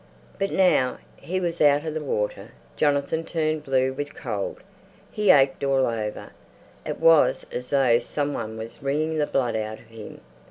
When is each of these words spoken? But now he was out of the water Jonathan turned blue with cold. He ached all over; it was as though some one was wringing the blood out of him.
But 0.39 0.49
now 0.49 0.97
he 1.15 1.39
was 1.39 1.61
out 1.61 1.85
of 1.85 1.93
the 1.93 2.03
water 2.03 2.53
Jonathan 2.75 3.23
turned 3.23 3.63
blue 3.63 3.93
with 3.93 4.15
cold. 4.15 4.57
He 5.11 5.29
ached 5.29 5.63
all 5.63 5.85
over; 5.85 6.31
it 6.83 6.99
was 6.99 7.45
as 7.51 7.69
though 7.69 7.99
some 7.99 8.33
one 8.33 8.57
was 8.57 8.81
wringing 8.81 9.19
the 9.19 9.27
blood 9.27 9.55
out 9.55 9.77
of 9.77 9.85
him. 9.89 10.21